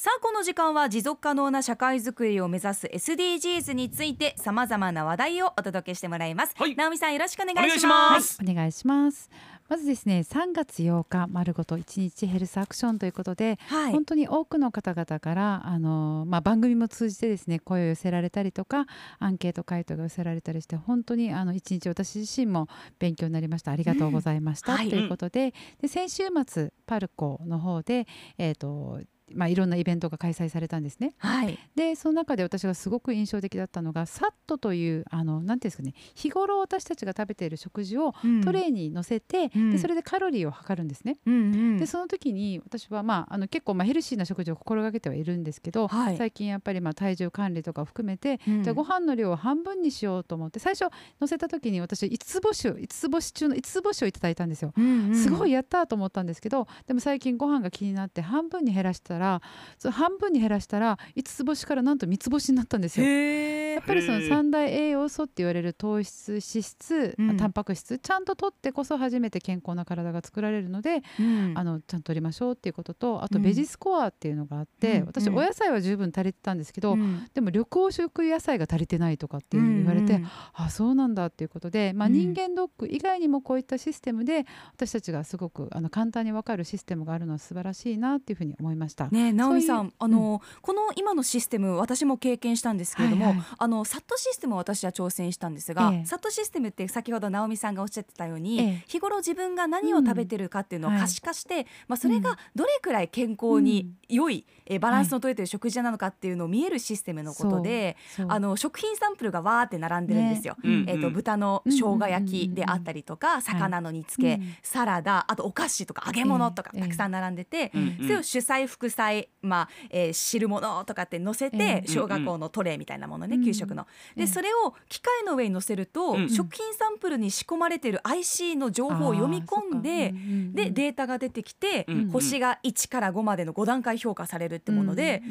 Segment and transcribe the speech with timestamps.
[0.00, 6.76] さあこの時間は持続可能な社会づくりを目指す SDGs についてさまざまな話題をお届けしてもらいます、はい。
[6.76, 8.38] 直美さんよろしくお願いします。
[8.40, 9.28] お願いします。
[9.68, 13.92] まずですね、3月8日丸ごと1日ヘルスアクションということで、はい。
[13.92, 18.86] 本当に多くの方々からあのまあ番組も通じてですね声を寄せられたりとか
[19.18, 22.68] アンケート回答が寄せられたりして本当にあの一日私自身も
[23.00, 23.72] 勉強になりました。
[23.72, 24.78] ありがとうございました、うん。
[24.78, 24.90] はい。
[24.90, 28.06] ということで、で先週末パルコの方で
[28.38, 29.00] えっ、と
[29.34, 31.14] まあいろんなイベントが開催されたんですね。
[31.18, 31.58] はい。
[31.74, 39.70] でその中で私がすごく印象的だったのがサットというあのなんていうんですかね日頃私たちが食べている食事をトレーに乗せて、うん。
[39.70, 41.18] でそれでカロリーを測るんですね。
[41.26, 41.36] うんう
[41.74, 46.16] んでその時に私は、まあ、あの結構まあヘルシーな食事を心がけてはいるんですけど、はい。
[46.16, 48.62] 最近やっぱりまあ体重管理とかを含めて、うん。
[48.62, 50.90] じゃあご飯の量を半分にしようと思って最初
[51.20, 54.72] 乗せた時に私5つ星を5つ星中の5つ星をいただいたんですよ。
[54.76, 55.14] うんうん。
[55.14, 59.42] すごいやったと思ったんですけどでも最近ご飯が気になって半分に減らしたら
[59.78, 63.06] その半分に減らしたら5つ星からなんと3つ星になったんですよ。
[63.06, 67.36] やっぱりその三大栄養素って言われる糖質脂質、うん。
[67.36, 71.54] タンパク質ちゃんと取ってこそ初めて健康な体が作られるので、うん。
[71.56, 73.44] あのちゃんと取りましょうっていうこととあとうん。
[73.44, 75.06] ベジスコアっていうのがあって、うん。
[75.06, 75.38] 私うん。
[75.38, 77.26] お野菜は十分足りてたんですけど、うん。
[77.32, 82.14] でも緑黄色野菜が足りてないとかっていうふうに言われて、うんうんあそうなんだっていうことで、まあ、うん。
[82.14, 89.07] 人間ドック以外にもこういったシステムで私たちがすごくあの簡単に分かるシステムがあるのは素晴らしいなっていうふうに思いました。
[89.10, 93.46] ねえ直美さんいうあの、この今のシステム私も経験したんですけれども、はいはい。
[93.58, 96.06] あのサットシステムを私は挑戦したんですが、ええ。
[96.06, 98.84] サットシステムって先ほど直美さんがおっしゃってたように、ええ。
[98.86, 100.98] 日頃自分が何を食べてるかっていうのをうん。
[100.98, 102.22] 可視化して、まあ、それうん。
[102.22, 110.56] がどれくらい健康に良い、えバランスの取れてる食事なのかっていうのを見えるシステムのことで、そうあの食品サンプルがわーって並んでるんですよ。
[110.62, 114.54] ねえー、とうん豚の生姜焼きであったりとか、魚の煮付け、うん。
[114.62, 117.96] サラダあとお菓子とか揚げ物とかええたくさん並んでて、うん。
[118.02, 118.97] それを主菜副菜、
[119.42, 123.44] まあえー汁物とかって乗せて、え小学校のトレイみたいなものね、うん。
[123.44, 123.86] 給食の。
[124.16, 130.12] で、ええそれを機械の上に乗せると、うん食品サンプルに仕込まれている IC の情報を読み込んで、
[130.52, 135.22] でデータが出てきて、星が1から5までの5段階評価されるってもので、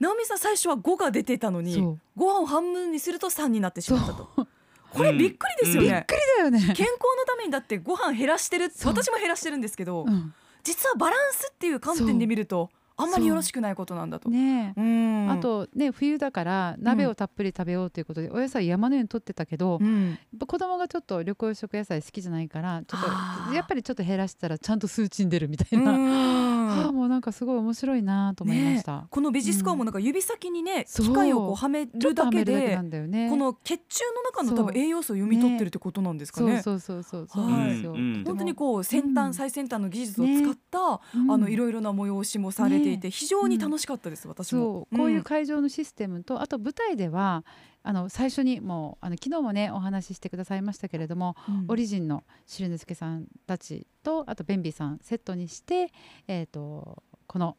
[0.00, 1.80] 直美さん最初は5が出てたのに
[2.16, 4.46] ご飯を半分にすると3になってしまったと。
[4.94, 5.88] これびっくりですよね。
[5.88, 5.94] うん。
[5.94, 6.58] びっくりだよね。
[6.60, 10.32] 健康のためにだってご飯減らしてる私も減らしてるんですけど、うん。
[10.62, 14.28] 実はバランスっていう観点で見るとあんまりよろしくないことなんだと。
[14.28, 14.72] ね。
[14.76, 15.30] えうん。
[15.30, 23.00] あ、とね冬だから鍋をたっぷり食べようということで、お野菜山のように取ってたけど、うん、子供がちょっと緑黄色野菜好きじゃないからちょっ
[23.48, 29.06] とやっぱりちょっと減らしたらちゃんと数値に出るみたいな、うんああもうなんかすごい面白いなと思いました。
[29.10, 33.28] このベジスコアもなんか指先にね、機械をこうはめるだけでなんだよね。
[33.30, 36.62] この血中の中の多分栄養素を読み取ってるってことなんですかね。
[36.62, 37.92] そうそうそうそうそうなんですよ。
[37.92, 38.00] はい。
[38.00, 39.34] うん本当にこう先端、うん。
[39.34, 41.30] 最先端の技術を使った、うん。
[41.30, 43.10] あのいろいろな催しもされていて、ね。
[43.10, 44.60] 非常に楽しかったです、私も。
[44.60, 44.96] そう。
[44.96, 47.44] こういう会場のシステムと、あと舞台では
[47.86, 51.64] あの最初にもうあの昨日もねお話ししてくださいましたけれども、うん。
[51.68, 55.92] オリジンの汁之助さんたちとあとベンビーさんセットにして、
[56.26, 57.56] えー、とこの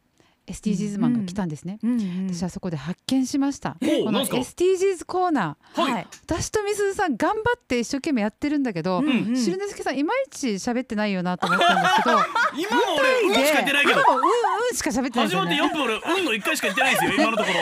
[0.48, 1.80] SDGs マンが来たんですね。
[1.84, 2.34] うんうん。
[2.34, 3.72] 私はそこで発見しました。
[3.80, 5.82] この SDGs コーナー。
[5.82, 5.92] はい。
[5.94, 6.08] はい。
[6.28, 9.36] 私とみすずさん頑張って一生懸命やってるんだけど、うんうん。
[9.36, 12.18] 汁之助さんいまいち喋ってないよなと思ったんですけど
[12.58, 14.02] 今の俺うんしか言ってないけど。
[14.02, 17.56] 今もうんうんしか喋ってないです始まってよね4分俺うんの1回しか言ってないですよ 今のところ。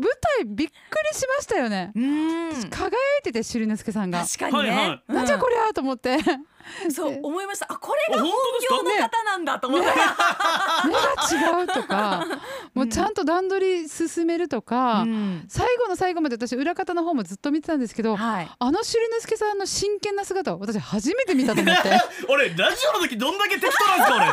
[0.00, 0.72] 舞台びっく
[1.12, 2.88] りしましたよねうん輝
[3.20, 6.18] いてて汁之助さんが確かにね、はいはいうんなんじゃこりゃと思って
[6.94, 7.66] そう思いました。
[7.70, 8.32] あこれがあ本
[8.70, 9.86] 業の方なんだと思って、
[10.86, 12.26] 目が違うとか
[12.74, 15.44] もうちゃんと段取り進めるとか、うん。
[15.48, 18.50] 最後の最後まで私裏方の方もずっと見てたんですけどはい。
[18.58, 21.90] あの汁之助さんの真剣な姿を私初めて見たと思って。
[22.28, 24.26] 俺ラジオの時どんだけ適当なんですか俺。
[24.26, 24.30] ち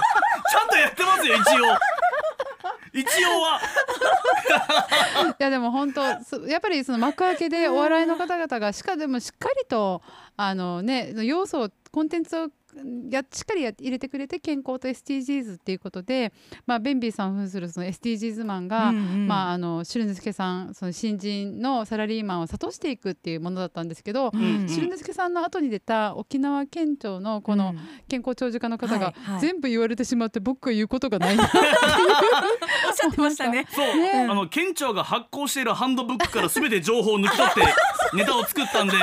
[0.62, 1.78] ゃんとやってますよ一応。
[2.94, 3.62] 一応は。
[5.39, 10.01] いやでも本当そやっぱりその幕開けでお笑いの方々がしかでもしっかりと
[10.38, 12.47] あのね要素をコンテンツを
[13.09, 16.31] やしっかりや入れてくれて健康と SDGs っていうことで、
[16.67, 19.27] まあ、ベンビーさん扮するその SDGs マンが、うんうん。
[19.27, 27.74] まあ、あの汁之助さんその新人のサラリーマンを諭していくっていうものだったんですけど、うん汁之助さんの後に出た沖縄県庁のこの
[28.07, 33.65] 健康長寿課の方が全部言われてしまって僕が言うことがないな おっしゃってましたね。
[33.71, 34.12] そう、ね。
[34.30, 37.62] あの県庁が発行しているハンドブックからすべて情報を抜き取って
[38.13, 38.94] ネタを作ったんで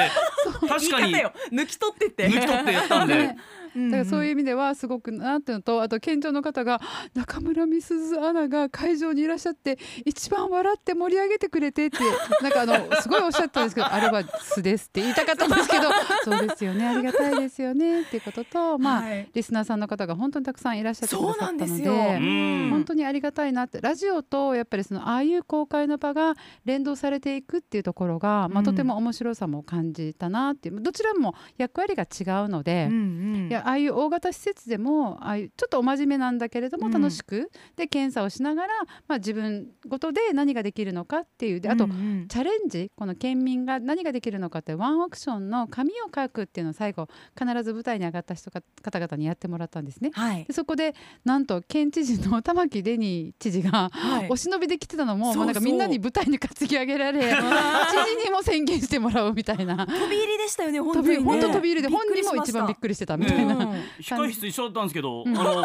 [0.69, 1.15] 確かに
[1.53, 2.29] 抜き取ってって。
[2.29, 3.39] 抜き取ってやったんでね
[3.77, 6.81] だからそういう意味ではすごくなっていうのとあと県庁の方が
[7.15, 11.99] 中村美鈴アナが会場にいらっしゃって一番笑って盛り上げてくれてって
[12.43, 15.89] なんかあのすごいおっしゃったんですけどあれは素ですって言いたかったんですけど
[16.25, 16.87] そうですよね。
[16.87, 19.29] ありがたいですよねっていうことと まあ、はい。
[19.33, 26.35] リスナーさんの方が本当にたくさんいらっしゃってくださったので本当にありがたいなってラジオとやっぱりそのああいう公開の場が
[26.65, 28.65] 連動されていくっていうところが、まあ、うん。
[28.65, 32.89] とても面白さも感じたなっていうどちらも役割が違うので。
[32.91, 33.49] うんうん。
[33.49, 36.93] いやああいう大型施設でもああいうちょっとお真面目なんだけれどもうん。
[36.93, 38.69] 楽しく、で検査をしながら、
[39.09, 41.61] まあ、自分ごとで何ができるのかっていう。
[41.61, 42.29] であと、うんうん。
[42.29, 50.11] チャレンジこの県民が何ができるのかってワンアクションの紙を書くっていうのを最後必ず舞台に上がった人か方々にやってもらったんですね。
[50.15, 50.45] はい。
[50.45, 54.29] でそこでなんと県知事の玉城デニー知事がはい。
[54.31, 59.87] お忍びで来てたのもそうもうなんかみんなに舞台に担ぎ上げられ 知事にも宣言してもらうみたいな。
[59.87, 61.19] 飛び入りでしたよね本当にね。
[61.19, 63.56] 本当飛び入りで本人も一番びっくくりしてたみたいな。
[63.59, 63.73] うん。
[64.01, 65.39] 控室一緒だったんですけど、うん。
[65.39, 65.65] あの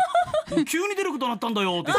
[0.65, 1.91] 急に出ることになったんだよって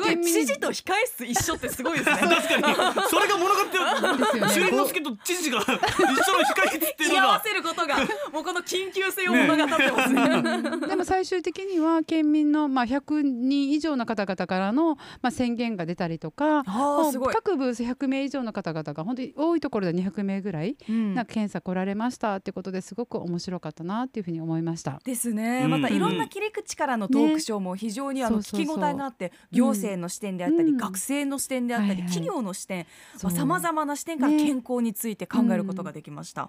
[0.00, 2.16] 言って知事 と控え室一緒ってすごいですね。
[2.18, 3.08] 確かに。
[3.08, 7.42] それが物語って朱之助と知事が 一緒の控室っていう居合わのが。
[7.44, 7.96] せることが
[8.32, 10.88] もうこの緊急性を物語ってますね。
[10.88, 21.14] でも最終的には県民のまあ100人以上の方々からのまあ宣言が出たりとか各ブース100名以上の方々が本当に多いところで200名ぐらいうん。
[21.14, 25.00] なんか検査来られましたってことですごく面白かったなっていうふうに思いました。
[25.04, 25.70] ですね、うん。
[25.70, 30.76] またいろんな切り口からのトークショーも非常にあの聞き応えがあって、行政の視点であったり、うん。
[30.76, 32.86] 学生の視点であったり、企業の視点
[33.16, 36.46] さまざまな視点からね健康について考えることができました。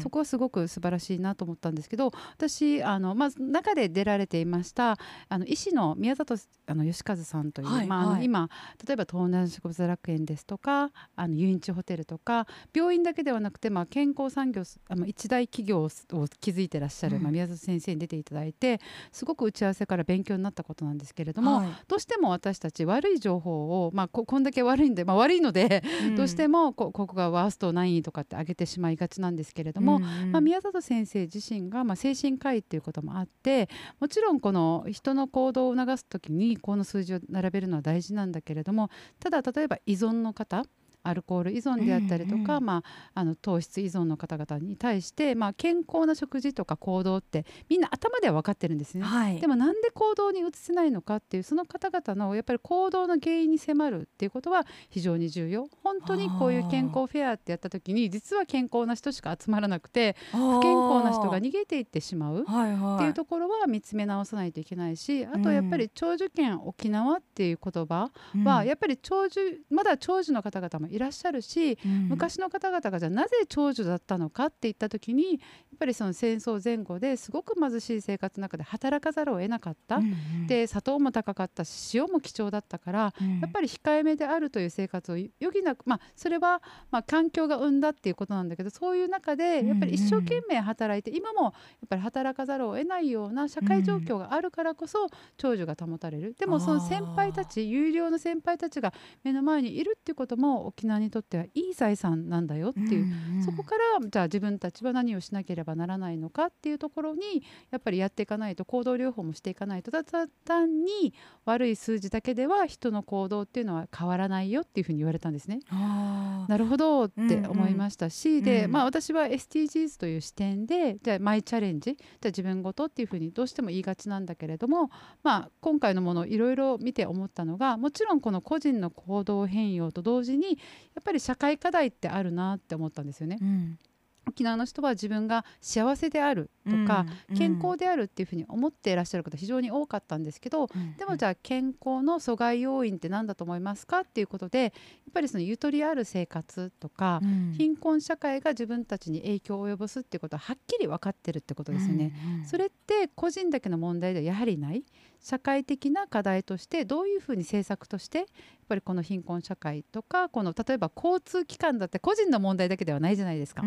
[0.00, 4.98] そこはすごく素晴らしいなと思ったんですけど私あの、まあ、中で出られていました
[5.28, 6.34] あの医師の宮里
[6.66, 8.48] あの義和さんという、はいまあ、あ今
[8.86, 18.80] 例えば東南植物楽園ですとかあの遊園地ホテルとか病院だけではなくて、まあ、健康産業あの一大企業をを築いてらっしゃる、うんまあ、宮里先生に出ていただいて
[19.12, 21.68] すごく打ち合わせから勉強になったことなんですけれども、はい。
[21.88, 25.82] どうしても私たち悪い情報を、まあ、ここんだけ悪いんで、まあ、悪いので、
[26.16, 33.68] どうしてもこここがワースト9位とかって上げてしまいがちなんですけれども、まあ、宮里先生自身が、まあ、精神科医っていうこともあって
[34.00, 38.90] もちろんこの人の行動を促す時にこの数字を並べるのは大事なんだけれども
[39.20, 40.64] ただ例えば依存の方
[41.04, 42.82] アルコール依存であったりとか、うんうんま
[43.14, 49.04] あ、あの糖質依存の方々に対して、まあ、健康な食事とか行動ってみんな頭では分かってるんですね。
[49.04, 55.68] はい、でもなんで行動に移せないのかっていうその方々のやっぱり行動の原因に迫るっていうことは非常に重要。
[55.82, 68.10] 本当にこういう健康フェアってやった時に実は健康な人しか集まらなくて不不健康な人が逃げていってしまうっていうところは見つめ直さないといけないしあとやっぱり長寿県沖縄っていう言葉
[68.44, 72.08] はやっぱり長寿まだ長寿の方々もいらっしゃるしうん。
[72.08, 75.38] 昔の方々がじゃあなぜ長寿だったのかって言った時にやっ
[75.78, 79.96] ぱりその戦争前後ですごく貧しい生活の中で働かざるを得なかった。
[79.96, 80.06] うんう
[80.44, 80.46] ん。
[80.46, 83.40] で砂糖も高かったし塩も貴重だったからうん。
[83.40, 91.52] やっぱり控えめであるという生活を余儀なくまあそれはまあ環境が生んだっていうことなんだけどそういう中でやっぱり一生懸命働いて今もやっ
[91.88, 96.34] ぱり働かざるを得ないような社会状況があるからこそ長寿が保たれる。
[96.38, 98.92] でもその先輩たち有料の先輩たちが
[99.22, 103.06] 目の前にいるっていうことも沖縄にとってはいい財産なんだよっていう。
[103.06, 103.42] んん。
[103.42, 111.14] そこからじゃあ自分たちは何をしなければならないのかっていうところにやっぱりやっていかないと行動療法もしていかないとただ単に
[111.46, 115.60] 悪い数字だけでは人の行動っていうのは変わらないよっていうふうに言われたんですね。
[115.70, 118.72] なるほどって思いましたし、で、うん。
[118.72, 124.90] まあ、私は SDGs という視点でじゃあマイチャレンジじゃあ自分ごとっていうふうにどうしても言いがちなんだけれども、
[125.22, 130.58] まあ、今回のものをいろいろ見て思ったのがもちろんこの個人の行動変容と同時に
[130.94, 133.38] やっぱり社会課題ってあるなって思ったんですよね。
[133.40, 133.78] うん。
[134.26, 137.36] 沖縄の人は自分が幸せであるとか、うん。
[137.36, 140.96] 健康であるっていうふうに思っていらっしゃる方非常に多かったんですけど、うん。
[140.96, 144.72] でもじゃあ健康の阻害要因って何だと思いますかっていうことでやっ
[145.12, 147.52] ぱりそのゆとりある生活とか、うん。
[147.56, 152.12] 貧困社会が自分たちに影響を及ぼすっていうことははっきり分かってるってことですよね。
[152.46, 154.84] それって個人だけの問題ではやはりない
[155.24, 158.26] 社会的な課題としてどういうふうに政策としてやっ
[158.68, 163.62] ぱりこの貧困社会とかこの例えば交通機関だって個人の問題だけではないじゃないですか。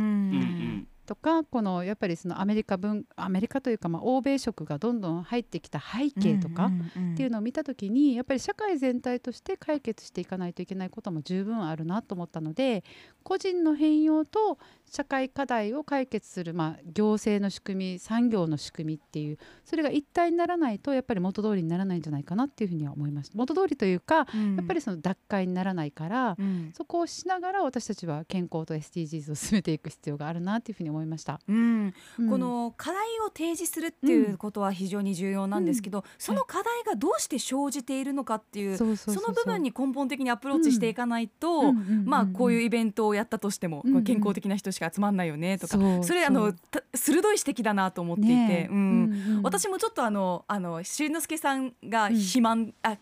[1.07, 6.69] とかこのやっぱりそのアメリカ文アメリカというかまあ欧米色がどんどん入ってきた背景とか
[7.13, 12.83] っていうのを見た時にやっぱり社会全体として解決していかないといけないことも十分あるなと思ったので
[13.23, 14.57] 個人の変容と
[14.89, 23.37] 社会課題を解決する、まあ、行政の仕組み産業の仕組みっていうそれが一体にならないとやっぱり元通りにならないんじゃないかなっていうふうには思いました。
[23.37, 24.23] 元通りというか、や
[24.61, 26.71] っぱりその脱会にならないから、うん。
[26.73, 31.39] そこをしながら私たちは健康と SDGs を進めていく必要があるなっていうふうに思いました。
[31.47, 32.29] うん、うん。
[32.29, 41.67] この課題を提示するっていうことは非常に重要なんですけど、その課題がどうして生じているのかっていう、そうその部分に根本的にアプローチしていかないと、うん。
[41.69, 49.37] うんうんうんまあこういうイベントをやったとしても、うんうん健康的な人しか集まんないよねとか、それあのた鋭い指摘だなと思っていて、ねえうんうん。
[49.37, 49.41] うん。
[49.43, 52.15] 私もちょっとあのあのしんのすけさんがうん。
[52.15, 52.99] 肥満、あん僕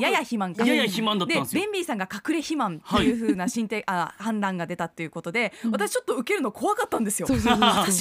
[0.00, 0.64] やや肥満か。
[0.64, 1.62] やや肥満だったんですよ。
[1.62, 5.70] ベンビーさんが隠れ肥満っていう風な進展、あ判断が出たっていうことで、うん。
[5.70, 7.28] 私ちょっと受けるの怖かったんですよ。
[7.28, 7.44] 私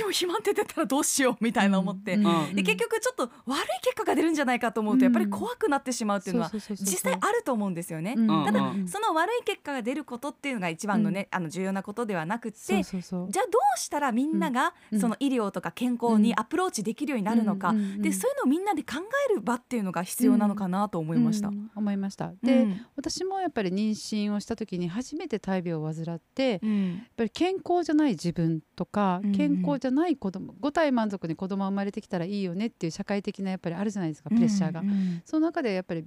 [0.04, 2.18] も肥満って出たらどうしようみたいな思って、
[2.54, 8.16] で結局ちょっと悪い結果が出るんじゃないかと思うとやっぱり怖くなってしまうっていうのは実際あると思うんですよね。
[8.46, 8.88] ただうん。
[8.88, 15.00] その悪い結果が出ることっていうのが一番のね、あの重要なことではなくってじゃあどうしたらみんながうん。
[15.00, 21.52] その医療とか健康にアプローチできるようになるのか、でそういうのをみんなで考える場っていうのが必要なのかなと思いました。
[21.84, 22.28] うん思いました。
[22.28, 34.80] うんで、私もやっぱり妊娠をした時に初めて大病を患って、やっうんぱり健康じゃない自分とか、うんうん健康じゃない子供五体満足に子供が生まれてきたらいいよねっていう社会的なやっぱりあるじゃないですかプレッシャーが。
[34.82, 36.06] うんうんその中でやっぱり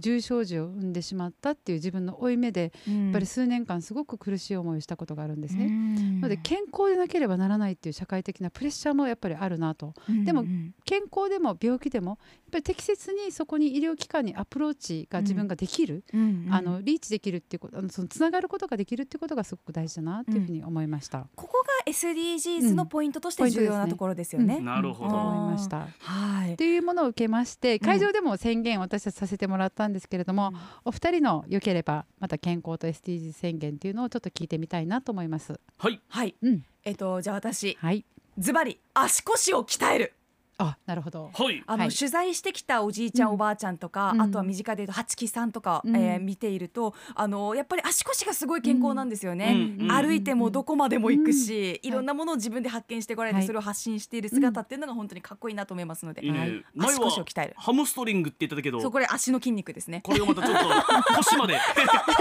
[0.00, 3.04] 重症児を産んでしまったっていう自分の負い目でうん。
[3.04, 5.66] やっぱり数年間すごく苦しい思いをしたことがあるんですね。
[5.66, 6.20] うん。
[6.20, 9.94] なので健康でなければならないっていう社会的なプレッシャーもやっぱりあるなと。
[10.24, 12.18] でもうん健康でも病気でもやっ
[12.52, 21.26] ぱり適切にそこに医療機関にアプローチが自分ができる、うんあのリーチできるっていうことあのそのつながることができるっていうことがすごく大事だなっていうふうに思いました。
[21.34, 24.60] ここが SDGs のポイントとして重要なところですよね。
[24.60, 25.14] なるほど。
[25.14, 25.88] 思いました。
[25.98, 26.54] はい。
[26.54, 30.52] っていうものを受けまして会場でも宣言を私たちさせてもらったんですけれども、
[30.84, 35.58] お二人の良ければまた健康と SDGs 宣言っていうのをちょっと聞いてみたいなと思います。
[35.78, 36.34] はいはい。
[36.42, 38.04] うん、えっとじゃあ私はい。
[38.38, 40.14] ズバリ足腰を鍛える。
[40.58, 41.30] あ、なるほど。
[41.34, 41.62] はい。
[41.66, 41.90] あの、はい。
[41.90, 44.22] 取材してきたおじいちゃん、うんおばあちゃんとか、うん。
[44.22, 49.76] あとは身近で言うと八木さんとか、うんえー見ているとあのやっぱり足腰がすごい健康なんですよね。
[49.80, 49.88] うん。
[49.88, 51.88] 歩いてもどこまでも行くし、うん。
[51.88, 53.46] いろんなものを自分で発見してこられて、はい。
[53.46, 56.64] それを発信している姿っていうのが本当にかっこいいなと思いますので、いいね、はい。
[56.74, 57.54] 前足腰をは鍛える。
[57.56, 58.80] ハムストリングって言ってたけど。
[58.80, 60.00] そうこれ足の筋肉ですね。
[60.02, 61.58] これがまたちょっと腰まで。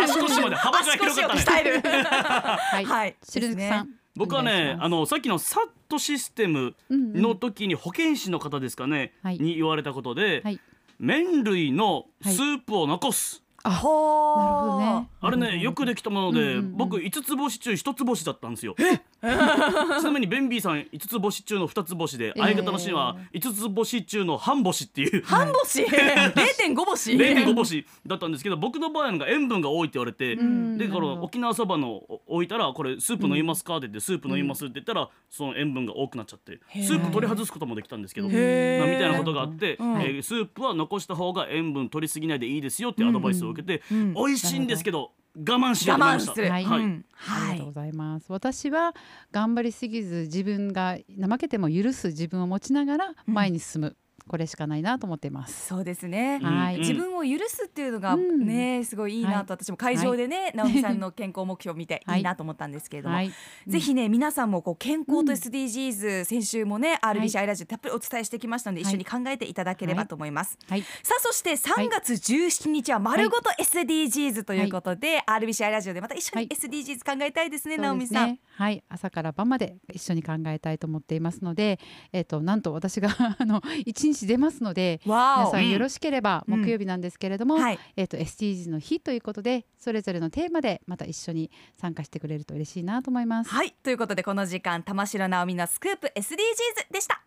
[0.04, 1.44] 足 腰まで幅が足広かったね。
[1.44, 1.82] 腰を鍛える。
[1.84, 2.86] はい。
[2.86, 3.16] はい。
[3.24, 4.03] しるずくさん。
[4.16, 7.22] 僕はねあのさっきのサットシステムうんうん。
[7.22, 9.40] の時に保健師の方ですかね、はい。
[9.40, 10.60] に言われたことで、はい。
[11.00, 14.38] 麺類のスープを残す、ほー。
[14.40, 15.10] なるほどね。
[15.22, 18.76] あれねよくできたもので、うんうんうん僕5つ星中1つ星だったんですよ
[20.00, 22.42] ちなみにベンビーさん5つ星中の2つ星で、えー。
[22.44, 25.24] 相方のシーンは5つ星中の半星っていう。
[25.24, 30.78] 半星、 0.5星？0.5星だったんですけど僕の場合が塩分が多いって言われて、ん。
[30.78, 33.78] でだから沖縄そばのお置いたらこれスープ飲みますか？
[33.78, 40.02] って言ってスープ飲みますって言ったらその塩分が多くなっちゃってスープ取り外すこともできたんですけど、みたいなことがあって、うん。
[40.02, 44.14] えースープは残した方が塩分取りすぎないでいいですよってアドバイスを受けて、うん。
[44.14, 46.32] 美味しいんですけど我慢しようと思いました。
[46.32, 46.50] 我慢する。
[46.50, 47.72] はいうんはいありがとうご。
[47.74, 48.32] ざいます。
[48.32, 48.94] 私は
[49.32, 53.98] 頑張りすぎず自分が怠けても許す自分を持ちながら前に進む、
[54.28, 55.68] これしかないなと思っています。
[55.68, 56.40] そうですね。
[56.42, 56.80] はい。
[56.80, 58.46] 自分を許すっていうのがうん。
[58.46, 62.20] ね、すごいいいなと私も会場でね、直美さんの健康目標を見てはい。
[62.20, 63.32] いいなと思ったんですけれども、はい。
[63.68, 65.30] ぜひね皆さんもこう健康とうん。
[65.32, 68.92] SDGs、先週もね RBC アイラジオたっぷりお伝えしてきましたので、はい。
[68.92, 70.58] 一緒に考えていただければと思います。
[70.68, 70.82] はい。
[70.82, 76.58] さあそして3月17日は丸ごと SDGs ということで、RBC アイラジオでまた一緒にはい。
[76.58, 78.30] SDGs 考えたいですね、直美さん。
[78.30, 78.40] ね。
[78.56, 81.80] はい、朝から晩まで一緒に考えたいと思っていますので、
[82.12, 93.50] えっ、となんと私が あの一日出ますので、皆さんよろしければ木曜日なんですけれども、はいえっ、と SDGs の日ということで、それぞれのテーマでまた一緒に参加してくれると嬉しいなと思います。
[93.50, 97.24] はいということでこの時間玉城直美のスクープ SDGs でした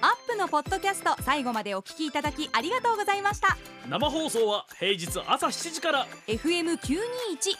[0.00, 3.56] アップのポッドキャスト最後までお聞きいただきありがとうございました
[3.88, 6.78] 生放送は平日朝7時から FM921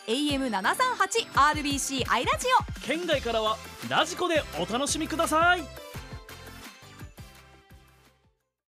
[0.07, 3.57] AM738 RBC アイラジオ県外からは
[3.89, 5.88] ラジコでお楽しみください